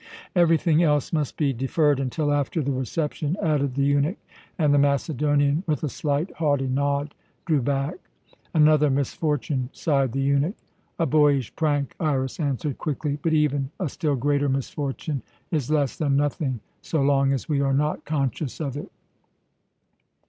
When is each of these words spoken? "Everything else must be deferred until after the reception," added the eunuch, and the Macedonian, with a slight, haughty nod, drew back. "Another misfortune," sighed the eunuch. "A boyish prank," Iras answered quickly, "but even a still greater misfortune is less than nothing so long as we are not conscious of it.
"Everything 0.35 0.81
else 0.81 1.13
must 1.13 1.37
be 1.37 1.53
deferred 1.53 1.99
until 1.99 2.33
after 2.33 2.63
the 2.63 2.71
reception," 2.71 3.37
added 3.39 3.75
the 3.75 3.83
eunuch, 3.83 4.17
and 4.57 4.73
the 4.73 4.79
Macedonian, 4.79 5.63
with 5.67 5.83
a 5.83 5.89
slight, 5.89 6.31
haughty 6.37 6.65
nod, 6.65 7.13
drew 7.45 7.61
back. 7.61 7.97
"Another 8.51 8.89
misfortune," 8.89 9.69
sighed 9.73 10.13
the 10.13 10.19
eunuch. 10.19 10.55
"A 10.97 11.05
boyish 11.05 11.55
prank," 11.55 11.93
Iras 11.99 12.39
answered 12.39 12.79
quickly, 12.79 13.19
"but 13.21 13.33
even 13.33 13.69
a 13.79 13.87
still 13.87 14.15
greater 14.15 14.49
misfortune 14.49 15.21
is 15.51 15.69
less 15.69 15.95
than 15.95 16.17
nothing 16.17 16.61
so 16.81 17.03
long 17.03 17.31
as 17.31 17.47
we 17.47 17.61
are 17.61 17.71
not 17.75 18.03
conscious 18.03 18.59
of 18.59 18.75
it. 18.75 18.91